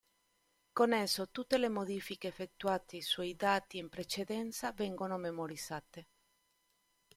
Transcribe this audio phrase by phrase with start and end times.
[0.73, 6.07] Con esso tutte le modifiche effettuate sui dati in precedenza vengono memorizzate.